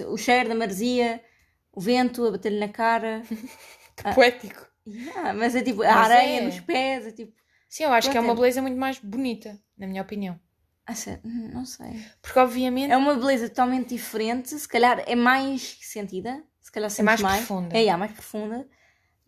[0.09, 1.21] o cheiro da maresia,
[1.73, 3.21] o vento a bater-lhe na cara.
[3.95, 4.67] Que poético.
[4.87, 6.45] Yeah, mas é tipo, a Mas areia é.
[6.45, 7.33] nos pés, é tipo.
[7.69, 10.39] Sim, eu acho que é uma beleza muito mais bonita, na minha opinião.
[10.85, 12.05] Ah, sério, não sei.
[12.21, 17.05] Porque, obviamente, É uma beleza totalmente diferente, se calhar é mais sentida, se calhar sentes
[17.05, 17.45] mais mais.
[17.45, 17.75] profunda.
[17.75, 18.67] É, yeah, mais profunda,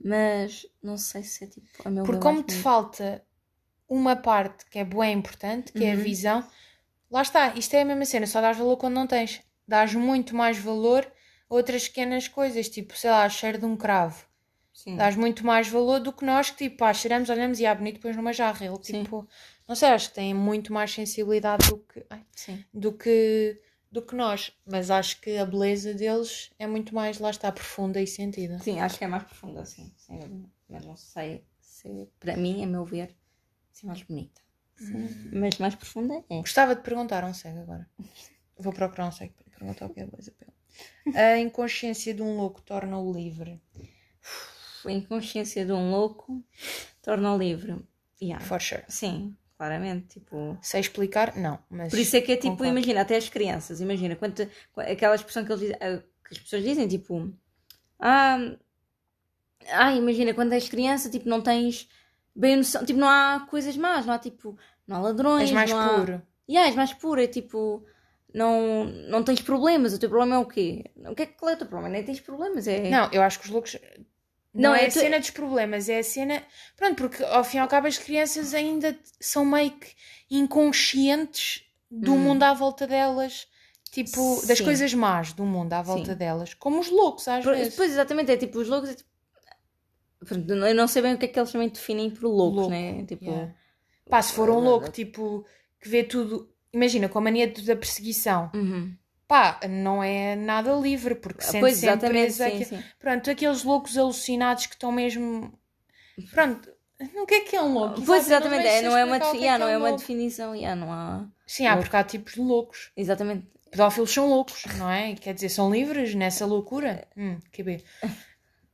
[0.03, 2.61] mas não sei se é tipo a meu porque como te bonito.
[2.63, 3.23] falta
[3.89, 6.03] uma parte que é boa e importante, que é a Uhum.
[6.03, 6.47] visão,
[7.09, 9.41] lá está, isto é a mesma cena, só dás valor quando não tens.
[9.67, 11.11] Dás muito mais valor
[11.49, 14.25] a outras pequenas coisas, tipo, sei lá, cheiro de um cravo.
[14.73, 14.95] Sim.
[14.95, 17.95] Dás muito mais valor do que nós que, tipo, pá, cheiramos, olhamos e é bonito,
[17.95, 18.63] depois numa jarra.
[18.65, 19.03] Ele, Sim.
[19.67, 22.63] Não sei, acho que tem muito mais sensibilidade do que, ai, Sim.
[22.73, 24.51] do que, do que nós.
[24.65, 28.59] Mas acho que a beleza deles é muito mais, lá está, profunda e sentida.
[28.59, 30.49] Sim, acho que é mais profunda, sem dúvida.
[30.69, 33.15] Mas não sei se, para mim, a meu ver,
[33.83, 34.41] é mais bonita.
[34.77, 35.29] Sim.
[35.33, 36.37] Mas mais profunda é.
[36.37, 37.89] Gostava de perguntar a um cego agora.
[38.59, 40.53] Vou procurar um cego para perguntar o que é beleza pelo.
[41.15, 43.61] A inconsciência de um louco torna-o livre.
[44.85, 46.43] A inconsciência de um louco
[47.01, 47.77] torna-o livre.
[48.21, 48.43] Yeah.
[48.43, 48.83] For sure.
[48.87, 50.19] Sim, claramente.
[50.19, 50.57] Tipo.
[50.61, 51.35] Sei explicar?
[51.35, 51.59] Não.
[51.69, 52.71] Mas Por isso é que é tipo, concordo.
[52.71, 56.87] imagina, até as crianças, imagina, quanto, aquela expressão que, eles ah, que as pessoas dizem,
[56.87, 57.33] tipo,
[57.99, 58.55] ah,
[59.69, 61.89] ah, imagina, quando és criança, tipo, não tens
[62.35, 65.71] bem noção, tipo, não há coisas más, não há tipo, não há ladrões, És mais
[65.71, 65.89] não há...
[65.99, 66.21] puro.
[66.49, 67.83] Yeah, és mais pura, é tipo,
[68.33, 70.85] não, não tens problemas, o teu problema é o quê?
[71.09, 71.89] O que é que é o teu problema?
[71.89, 72.89] Nem tens problemas, é...
[72.89, 73.75] Não, eu acho que os loucos.
[74.57, 76.43] Não, Não, é é a cena dos problemas, é a cena.
[76.75, 79.89] Pronto, porque ao fim e ao cabo as crianças ainda são meio que
[80.29, 82.17] inconscientes do Hum.
[82.19, 83.47] mundo à volta delas.
[83.91, 84.63] Tipo, das Sim.
[84.65, 86.17] coisas más do mundo à volta Sim.
[86.17, 86.53] delas.
[86.53, 87.75] Como os loucos, às Pois, vezes.
[87.75, 89.09] pois, exatamente, é tipo, os loucos, é tipo...
[90.25, 92.71] Pronto, Eu não sei bem o que é que eles também definem por loucos, Louco,
[92.71, 93.05] né?
[93.05, 93.53] Tipo, Yeah.
[94.09, 95.45] Pá, se for um louco, tipo,
[95.79, 96.49] que vê tudo.
[96.73, 98.49] Imagina, com a mania da perseguição.
[98.53, 98.95] uhum.
[99.27, 102.83] Pá, não é nada livre, porque sente Pois, sempre exatamente, preso sim, sim.
[102.99, 105.51] Pronto, aqueles loucos alucinados que estão mesmo.
[106.31, 106.69] Pronto,
[107.15, 108.01] o que é que é um louco?
[108.05, 109.79] Pois, exatamente, é, não é uma, explicar o defi- que yeah, que não é um
[109.81, 110.01] uma louco.
[110.01, 111.27] definição, yeah, não há...
[111.45, 112.91] Sim, há, porque há tipos de loucos.
[112.95, 113.47] Exatamente.
[113.69, 115.13] Pedófilos são loucos, não é?
[115.15, 117.05] Quer dizer, são livres nessa loucura?
[117.17, 117.83] Hum, que bem.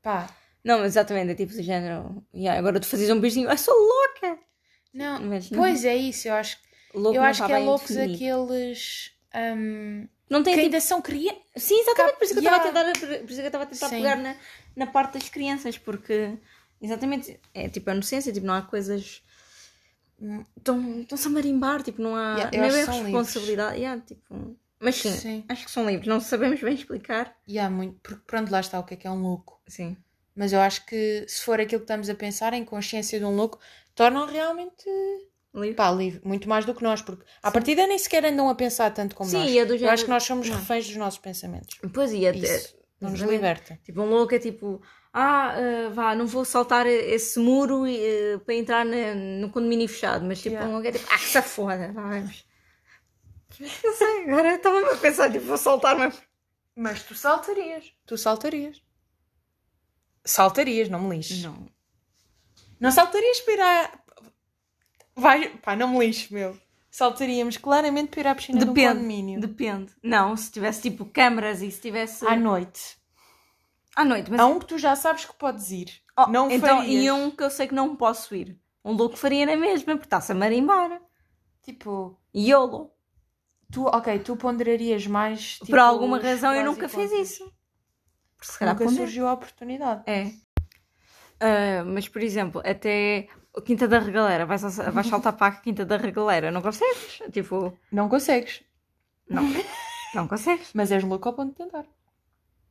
[0.01, 0.27] Pá,
[0.63, 3.73] Não, mas exatamente, é tipo do género, yeah, agora tu fazes um beijinho, eu sou
[3.75, 4.39] louca!
[4.93, 5.19] não.
[5.21, 6.57] Mas não- Pois é isso, eu acho,
[6.93, 9.11] Louco eu não acho que é bem loucos aqueles.
[9.35, 10.73] hum, Não tem que tipo...
[10.75, 11.41] ainda são crianças.
[11.57, 12.93] Sim, exatamente, por isso que eu estava a Yeah.
[12.93, 13.95] tentar, por isso que eu estava a tentar Sim.
[13.97, 14.35] pegar na,
[14.75, 16.37] na parte das crianças, porque
[16.81, 19.21] exatamente, é tipo a inocência, tipo, não há coisas...
[20.57, 23.77] Estão- Estão-se a marimbar, tipo, não há Yeah, que são responsabilidade.
[23.77, 24.57] Yeah, tipo...
[24.79, 25.45] Mas sim, Sim.
[25.47, 27.33] acho que são livres, não sabemos bem explicar.
[27.47, 27.99] E há muito.
[28.01, 29.61] Porque pronto, lá está o que é que é um louco.
[29.65, 29.95] Sim.
[30.35, 33.33] Mas eu acho que se for aquilo que estamos a pensar, em consciência de um
[33.33, 33.59] louco,
[33.95, 34.83] tornam realmente
[35.53, 35.75] Livre.
[35.75, 38.91] pá, livre, muito mais do que nós, porque à partida nem sequer andam a pensar
[38.91, 39.55] tanto como Sim, nós.
[39.55, 40.57] é do Eu género- acho que nós somos Não.
[40.57, 41.77] reféns dos nossos pensamentos.
[41.93, 42.37] Pois, e até...
[42.39, 43.77] Isso não nos liberta.
[43.83, 44.81] Tipo, um louco é tipo,
[45.13, 50.25] ah, eh, vá, não vou saltar esse muro eh, para entrar na- no condomínio fechado,
[50.25, 50.69] mas tipo, Yeah.
[50.69, 52.45] um louco é tipo, ah, que se foda, vá, vamos.
[53.59, 56.19] Não sei, agora eu estava a pensar, tipo, vou saltar, mas.
[56.75, 57.93] Mas tu saltarias.
[58.07, 58.81] Tu saltarias.
[60.25, 61.43] Saltarias, não me lixes.
[61.43, 61.67] Não.
[62.79, 63.99] Não saltarias para ir à...
[65.15, 65.49] Vai...
[65.57, 66.57] Pá, não me lixes, meu.
[66.89, 68.93] Saltaríamos claramente para ir à piscina do Depende.
[68.95, 69.39] condomínio.
[69.39, 69.91] Depende.
[70.03, 72.25] Não, se tivesse tipo câmaras e se tivesse.
[72.27, 72.97] À noite.
[73.95, 74.39] À noite, mas.
[74.39, 75.89] Há um que tu já sabes que podes ir.
[76.17, 77.03] Oh, não então, farias.
[77.03, 78.59] e um que eu sei que não posso ir.
[78.85, 81.01] Um louco faria na mesma, porque está-se a marimbar.
[81.63, 82.91] Tipo, YOLO.
[83.71, 85.57] tu, ok, tu ponderarias mais.
[85.59, 87.51] Por tipo, alguma os razão eu nunca fiz isso.
[88.37, 88.99] Porque se calhar Nunca ponder.
[88.99, 90.03] surgiu a oportunidade.
[90.05, 90.31] É.
[91.39, 95.55] Ah, mas, por exemplo, até a Quinta da Regaleira, vais, a- vais saltar para a
[95.59, 97.21] Quinta da Regaleira, não consegues?
[97.31, 98.61] Tipo, Não consegues.
[99.29, 99.43] não.
[100.15, 100.69] Não consegues.
[100.73, 101.85] Mas és louco ao ponto de tentar.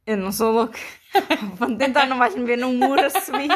[0.06, 0.78] Eu não sou louca.
[1.58, 3.48] Vou tentar, não vais me ver num muro a subir.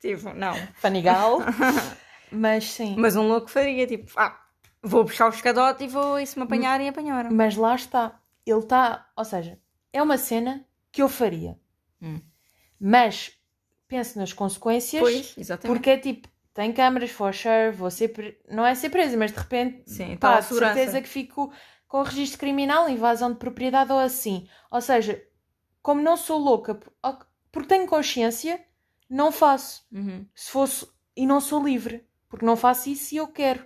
[0.00, 0.54] Tipo, não.
[0.76, 1.38] Fanigal.
[2.30, 2.94] Mas sim.
[2.98, 4.38] Mas um louco faria, tipo, ah,
[4.82, 7.30] vou puxar o escadote e vou, e se me apanharem, apanharam.
[7.32, 8.20] Mas lá está.
[8.44, 9.08] Ele está.
[9.16, 9.58] Ou seja,
[9.92, 11.58] é uma cena que eu faria.
[12.02, 12.20] Hum.
[12.80, 13.32] Mas
[13.88, 15.00] penso nas consequências.
[15.02, 15.74] Pois, exatamente.
[15.78, 18.08] Porque é tipo, tem câmaras, for sure, vou ser.
[18.08, 18.40] Pre...
[18.48, 19.82] Não é ser presa, mas de repente.
[19.86, 20.74] Sim, pá, tal de segurança.
[20.74, 21.52] certeza que fico
[21.86, 24.48] com o registro criminal, invasão de propriedade ou assim.
[24.70, 25.22] Ou seja,
[25.82, 26.92] como não sou louca, por-
[27.52, 28.64] porque tenho consciência,
[29.08, 29.86] não faço.
[29.92, 30.26] Uhum.
[30.34, 30.88] Se fosse.
[31.14, 32.06] E não sou livre.
[32.28, 33.64] Porque não faço isso e eu quero.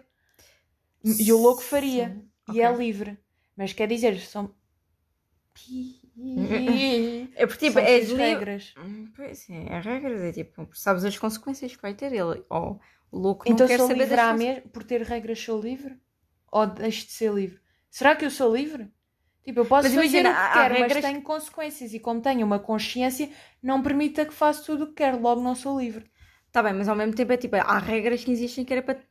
[1.05, 2.09] E o louco faria.
[2.11, 2.55] Sim.
[2.57, 2.79] E é Ok.
[2.85, 3.19] livre.
[3.57, 4.55] Mas quer dizer, são...
[7.35, 8.17] É porque, tipo, preciso livre.
[8.17, 8.77] regras.
[8.77, 12.45] Hum, Pois é, é regras, é tipo, sabes as consequências que vai ter ele.
[12.49, 14.65] Ou o louco Então não quer saber livre das à consequências.
[14.65, 14.73] mes...
[14.73, 16.01] por ter regras sou livre?
[16.53, 17.61] Ou deixo de ser livre?
[17.91, 18.91] Será que eu sou livre?
[19.45, 21.93] Tipo, eu posso Mas fazer imagina, o que quero, mas regras- tenho consequências.
[21.95, 23.31] E como tenho uma consciência,
[23.63, 25.21] não permita que faça tudo o que quero.
[25.21, 26.11] Logo não sou livre.
[26.53, 28.97] Tá bem, mas ao mesmo tempo é tipo, há regras que existem que era para
[28.97, 29.07] te,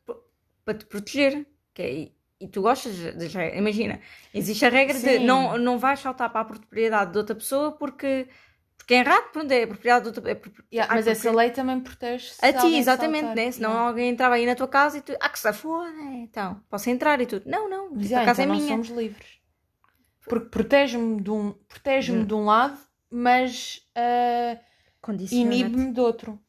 [0.65, 1.45] para te proteger.
[1.73, 3.59] Que é, e, tu gostas das regras.
[3.59, 3.99] Imagina,
[4.33, 5.25] existe a regra de Sim.
[5.25, 8.27] não, não vais saltar para a propriedade de outra pessoa porque,
[8.77, 10.41] porque é errado, pronto, é a propriedade de outra é
[10.73, 13.35] Yeah, mas essa lei também protege A ti, exatamente, saltar.
[13.35, 13.51] né?
[13.51, 13.87] Senão Yeah.
[13.89, 17.19] alguém entrava aí na tua casa e tu, ah, que se foda, então, posso entrar
[17.21, 17.49] e tudo.
[17.49, 18.69] Não, não, Mas tipo, yeah, a casa então é minha.
[18.69, 19.39] somos livres.
[20.27, 22.25] Porque protege-me de um, protege Hum.
[22.25, 22.77] de um lado,
[23.09, 23.81] mas
[25.01, 25.55] Condiciona-te.
[25.55, 26.39] inibe-me de outro.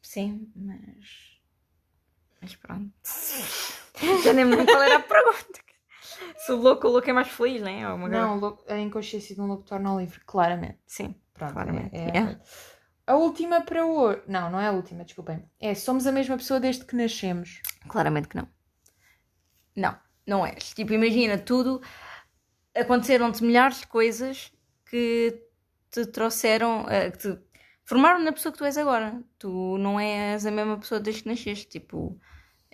[0.00, 1.38] Sim, mas.
[2.40, 2.92] Mas pronto.
[4.24, 5.60] Já nem lembro qual era a pergunta.
[6.36, 7.88] Se o louco, o louco é mais feliz, né?
[7.88, 10.78] Ou uma Não, lo- a inconsciência de um louco torna livre, claramente.
[10.86, 11.94] Sim, Pronto, claramente.
[11.94, 12.40] é- é- yeah.
[13.06, 14.22] A última para hoje.
[14.26, 15.48] Não, não é a última, desculpem.
[15.60, 17.60] É, somos a mesma pessoa desde que nascemos.
[17.88, 18.48] Claramente que não.
[19.76, 20.72] Não, não és.
[20.74, 21.80] Tipo, imagina, tudo.
[22.74, 24.52] Aconteceram-te milhares de coisas
[24.88, 25.42] que
[25.90, 26.86] te trouxeram.
[26.88, 27.38] eh, que te
[27.84, 29.22] formaram na pessoa que tu és agora.
[29.38, 31.66] Tu não és a mesma pessoa desde que nasceste.
[31.68, 32.18] Tipo,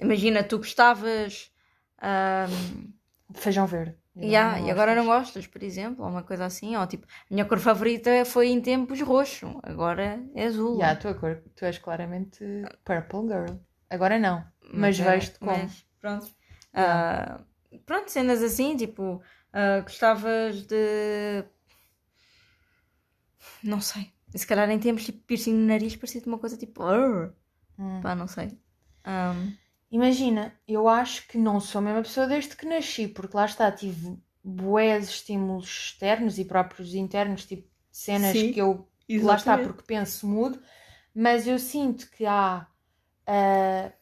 [0.05, 1.51] imagina, tu gostavas.
[1.99, 2.93] ahm,
[3.31, 3.97] De feijão verde.
[4.17, 5.47] E Yeah, e agora não gostas.
[5.47, 9.01] por exemplo, ou uma coisa assim, ou tipo, a minha cor favorita foi em tempos
[9.01, 10.77] roxo, agora é azul.
[10.77, 12.45] Yeah, a tua cor, tu és claramente
[12.85, 13.57] purple girl.
[13.91, 14.45] Agora não.
[14.73, 15.51] Mas, é- vejo-te como.
[15.51, 16.27] mas pronto.
[16.73, 17.41] Ah,
[17.85, 19.21] pronto, cenas assim, tipo,
[19.53, 21.45] ah, gostavas de.
[23.63, 24.13] Não sei.
[24.35, 26.83] Se calhar em tempos tipo piercing no nariz parecia-te uma coisa tipo.
[27.79, 28.01] Hum.
[28.01, 28.59] Pá, não sei.
[29.05, 29.53] Ahm,
[29.95, 33.71] Imagina, eu acho que não sou a mesma pessoa desde que nasci, porque lá está,
[33.71, 38.89] tive bués estímulos externos e próprios internos, tipo cenas Sim, que eu
[39.23, 39.67] lá está, exatamente.
[39.69, 40.61] porque penso mudo,
[41.15, 42.67] mas eu sinto que há
[43.25, 43.93] ah,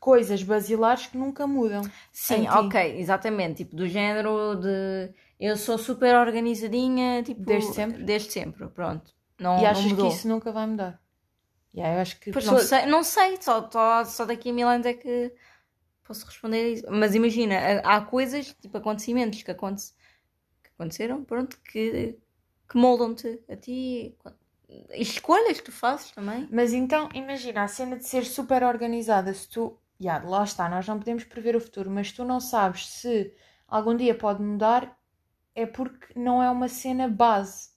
[0.00, 1.82] coisas basilares que nunca mudam.
[2.10, 3.58] Sim, ok, exatamente.
[3.58, 5.14] Tipo, do género de.
[5.38, 7.40] Eu sou super organizadinha, tipo.
[7.40, 8.02] Desde sempre?
[8.02, 9.14] Desde sempre, pronto.
[9.38, 10.08] Não, e não achas que mudou.
[10.08, 11.00] isso nunca vai mudar?
[11.74, 14.52] Yeah, eu acho que Pois não não sei, não sei só, só, só daqui a
[14.52, 15.32] mil anos é que
[16.04, 16.84] posso responder a isso.
[16.90, 19.92] Mas imagina, há coisas, tipo acontecimentos que, aconte,
[20.62, 22.18] que aconteceram, pronto, que,
[22.68, 24.14] que moldam-te a ti.
[24.90, 26.48] Escolhas que tu fazes também.
[26.50, 29.78] Mas então, imagina, a cena de ser super organizada, se tu.
[30.00, 33.32] Yeah, lá está, nós não podemos prever o futuro, mas tu não sabes se
[33.68, 34.98] algum dia pode mudar,
[35.54, 37.71] é porque não é uma cena base.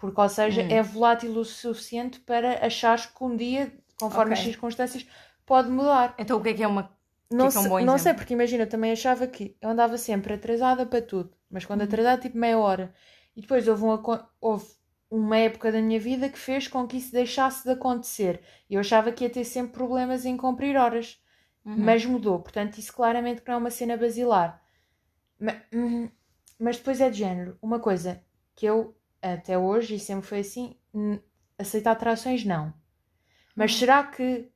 [0.00, 0.78] Porque, ou seja, Hum.
[0.78, 4.48] é volátil o suficiente para achares que um dia, conforme as Ok.
[4.48, 5.06] circunstâncias,
[5.46, 6.14] pode mudar.
[6.18, 6.90] Então o que é que é uma.
[7.30, 9.96] Não, Fica um sei, bom não sei, porque imagina, eu também achava que eu andava
[9.98, 12.92] sempre atrasada para tudo, mas quando atrasada, tipo meia hora.
[13.36, 14.66] E depois houve uma, houve
[15.10, 18.42] uma época da minha vida que fez com que isso deixasse de acontecer.
[18.68, 21.20] E eu achava que ia ter sempre problemas em cumprir horas,
[21.64, 21.94] Uhum.
[21.94, 22.40] mas mudou.
[22.40, 24.60] Portanto, isso claramente não é uma cena basilar.
[25.40, 26.10] Ma- hum,
[26.58, 27.58] Mas, depois é de género.
[27.62, 28.22] Uma coisa
[28.54, 30.76] que eu, até hoje, e sempre foi assim,
[31.58, 32.72] aceitar atrações, não.
[33.54, 34.50] Mas será que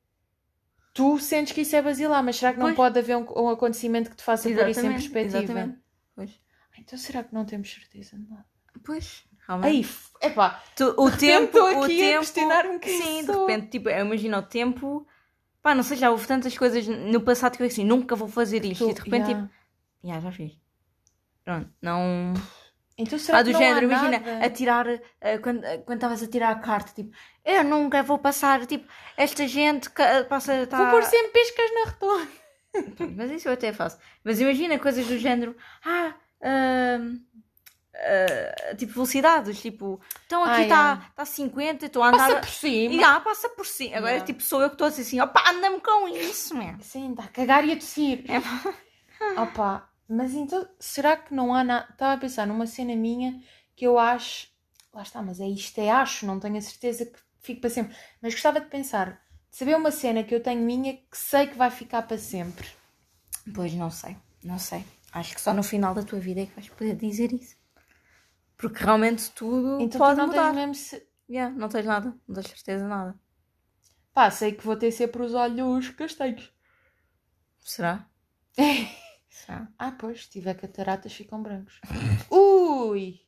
[0.93, 2.23] tu sentes que isso é basilar?
[2.23, 2.75] Mas será que não Pois.
[2.77, 5.43] pode haver um, um acontecimento que te faça pôr isso em perspectiva?
[5.43, 5.79] exatamente.
[6.15, 6.41] Pois.
[6.79, 8.45] Então será que não temos certeza de nada?
[8.83, 9.87] Pois, realmente.
[10.21, 12.25] Aí, epá, Tu- o tempo, o tempo,
[12.83, 15.07] sim, de repente, tipo, eu imagino o tempo,
[15.61, 18.63] pá, não sei, já houve tantas coisas no passado que eu assim, nunca vou fazer
[18.65, 19.47] isto, tu- e de repente, yeah.
[19.47, 19.55] tipo,
[20.03, 20.59] já, já fiz.
[21.43, 22.33] Pronto, não.
[22.97, 24.45] Então será Ah, que do não género, imagina, nada?
[24.45, 27.11] a tirar, eh, quando quando estavas a tirar a carta, tipo,
[27.43, 30.77] eu nunca vou passar, tipo, esta gente ca- passa, tá...
[30.77, 32.27] Vou pôr sempre piscas na retoma.
[33.17, 33.97] Mas isso eu até faço.
[34.23, 35.55] Mas imagina coisas do género,
[35.85, 36.99] ah, ah,
[38.77, 42.17] tipo, velocidades, tipo, então aqui está tá 50, estou a andar...
[42.29, 42.93] Passa por cima.
[42.93, 43.95] E ah, passa por cima.
[43.97, 44.25] Agora, Yeah.
[44.25, 46.75] tipo, sou eu que estou a dizer assim, opá, anda-me com isso, meu.
[46.81, 48.23] Sim, está a cagar e a tossir.
[48.29, 48.39] É.
[49.41, 51.87] Opa, mas então, será que não há nada?
[51.91, 53.41] Estava a pensar numa cena minha
[53.75, 54.47] que eu acho.
[54.93, 57.95] Lá está, mas é isto, é acho, não tenho a certeza que fique para sempre.
[58.21, 61.57] Mas gostava de pensar, de saber uma cena que eu tenho minha que sei que
[61.57, 62.67] vai ficar para sempre.
[63.53, 64.85] Pois, não sei, não sei.
[65.11, 67.55] Acho que só no final da tua vida é que vais poder dizer isso.
[68.57, 70.51] Porque realmente tudo Então pode tu não mudar.
[70.51, 70.75] tens mesmo.
[70.75, 71.07] Se...
[71.29, 73.19] Yeah, não tens nada, não tens certeza de nada.
[74.13, 76.51] Pá, sei que vou ter sempre os olhos castanhos.
[77.59, 78.07] Será?
[79.35, 79.67] Será?
[79.77, 81.81] Ah, pois, se tiver cataratas ficam brancos.
[82.31, 83.19] Ui!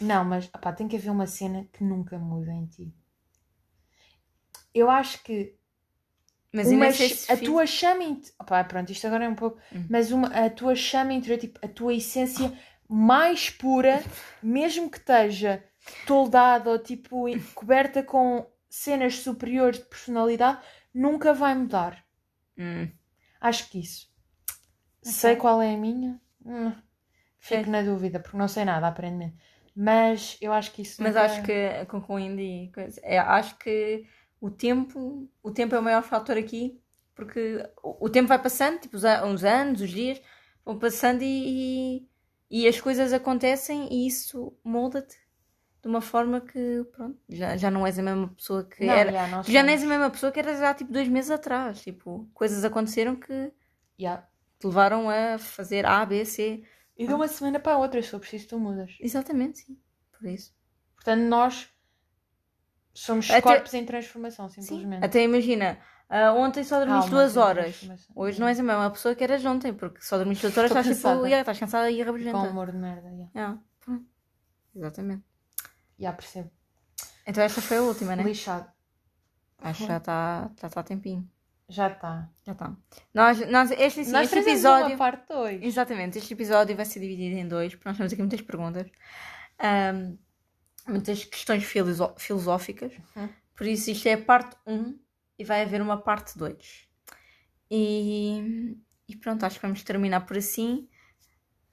[0.00, 2.94] Não, mas opá, tem que haver uma cena que nunca muda em ti.
[4.72, 5.56] Eu acho que
[6.52, 8.04] Mas uma se a tua chama.
[8.38, 9.58] Opá, pronto, isto agora é um pouco.
[9.74, 9.86] Hum.
[9.90, 12.56] Mas uma, a tua chama interior, tipo, a tua essência
[12.88, 14.00] mais pura,
[14.40, 15.64] mesmo que esteja
[16.06, 20.60] toldada ou tipo coberta com cenas superiores de personalidade,
[20.94, 22.04] nunca vai mudar.
[22.56, 22.88] Hum.
[23.40, 24.14] Acho que isso.
[25.12, 26.20] Sei qual é a minha.
[26.44, 26.72] Hum,
[27.38, 27.70] Fico Sim.
[27.70, 29.36] na dúvida, porque não sei nada, aparentemente.
[29.74, 31.02] Mas eu acho que isso.
[31.02, 34.06] Mas nunca- acho que, concluindo e coisa, é, acho que
[34.40, 36.80] o tempo, o tempo é o maior fator aqui,
[37.14, 40.20] porque o, o tempo vai passando, tipo, uns anos, os dias,
[40.64, 41.98] vão passando e,
[42.50, 45.16] e, e as coisas acontecem e isso molda-te
[45.82, 49.12] de uma forma que, pronto, já, já não és a mesma pessoa que Não, era.
[49.12, 51.80] já, Tu já não és a mesma pessoa que eras há tipo dois meses atrás.
[51.82, 53.52] Tipo, coisas aconteceram que
[53.98, 54.28] Já.
[54.58, 56.62] Te levaram a fazer A, B, C.
[56.96, 58.96] E de uma semana para a outra, se eu preciso, tu mudas.
[59.00, 59.78] Exatamente, sim.
[60.18, 60.54] Por isso.
[60.94, 61.68] Portanto, nós
[62.94, 64.62] somos Até- corpos em transformação, Sim.
[64.62, 65.04] simplesmente.
[65.04, 67.64] Até imagina, ah, ontem só dormiste Almas duas horas.
[67.66, 68.12] transformação.
[68.16, 70.80] Hoje não és a mesma pessoa que eras ontem, porque só dormiste duas horas, Estou
[70.80, 71.28] estás tipo, cansada.
[71.28, 73.28] yeah, estás cansada e Com humor de merda, já.
[73.34, 74.06] Yeah, pronto.
[74.74, 75.24] Exatamente.
[75.98, 76.50] Já percebo.
[77.26, 78.22] Então esta foi a última, né?
[78.22, 78.70] Lixado.
[79.58, 81.28] Acho que já está já tá a tempinho.
[81.68, 82.28] Já está.
[82.44, 82.76] Já está.
[83.12, 84.88] Nós, nós, este, Nós este episódio.
[84.88, 85.62] uma parte 2.
[85.62, 88.86] Exatamente, este episódio vai ser dividido em dois, porque nós temos aqui muitas perguntas,
[89.58, 90.16] Ahm,
[90.86, 91.64] muitas questões
[92.18, 92.92] filosóficas.
[93.16, 93.28] Uhum.
[93.56, 94.96] Por isso, isto é a parte 1
[95.38, 96.86] e vai haver uma parte 2.
[97.70, 98.76] E,
[99.08, 100.88] e pronto, acho que vamos terminar por assim.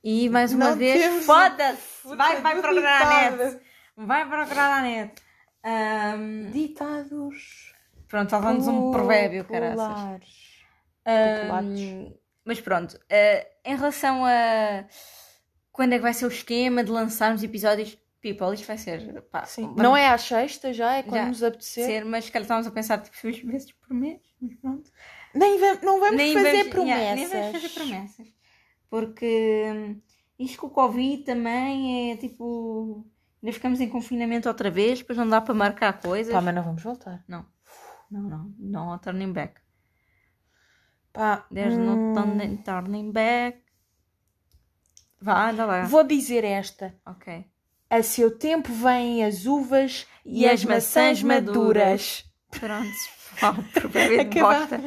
[0.03, 2.07] E mais uma Não vez, foda-se!
[2.15, 3.37] Vai, vai procurar ditado.
[3.51, 3.59] net!
[3.95, 5.21] Vai procurar na net!
[5.63, 7.72] Ahm, Ditados.
[8.13, 9.75] Pronto, falamos um provérbio, caraças.
[9.87, 10.29] populares.
[11.05, 12.13] Ahm,
[12.45, 14.85] mas pronto, eh, em relação a
[15.71, 19.21] quando é que vai ser o esquema de lançarmos episódios, people, isto vai ser.
[19.23, 19.63] Pá, Sim.
[19.63, 21.25] vamos Não é à sexta já, é quando Já.
[21.27, 21.85] nos apetecer.
[21.85, 24.91] ser, mas se calhar estávamos a pensar tipo seis vezes por mês, mas pronto.
[25.33, 26.99] Nem não vamos Nem fazer vamos- promessas.
[27.01, 28.27] yeah, nem vamos fazer promessas.
[28.89, 30.01] Porque hum,
[30.37, 33.05] isto com o Covid também é tipo.
[33.41, 36.31] Ainda ficamos em confinamento outra vez, depois não dá para marcar coisas.
[36.33, 37.23] Pá, mas não vamos voltar.
[37.27, 37.45] Não,
[38.21, 39.59] não, não turning back.
[41.11, 43.59] Pá, There's hum, no turning, back.
[45.21, 45.83] Vá, anda lá.
[45.85, 46.95] Vou dizer esta.
[47.05, 47.45] Ok.
[47.89, 52.25] A seu tempo vêm as uvas e, E as as maçãs maçãs maduras.
[52.59, 52.89] Pronto.
[53.41, 54.67] Uau, provérbio de Acabar.
[54.67, 54.81] bosta.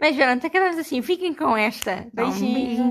[0.00, 1.02] Mas pronto, acabamos assim.
[1.02, 2.08] Fiquem com esta.
[2.12, 2.54] Beijinho.
[2.54, 2.88] beijinho.